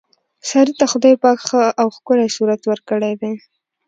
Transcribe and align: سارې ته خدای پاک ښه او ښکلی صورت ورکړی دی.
سارې 0.49 0.73
ته 0.79 0.85
خدای 0.91 1.15
پاک 1.23 1.37
ښه 1.47 1.61
او 1.81 1.87
ښکلی 1.95 2.27
صورت 2.35 2.61
ورکړی 2.65 3.13
دی. 3.21 3.33